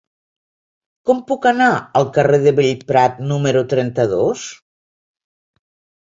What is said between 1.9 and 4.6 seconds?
al carrer de Bellprat número trenta-dos?